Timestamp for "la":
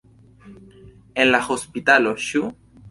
1.31-1.43